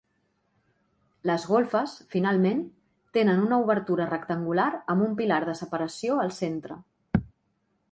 [1.29, 2.63] Les golfes, finalment,
[3.19, 6.83] tenen una obertura rectangular amb un pilar de separació al centre.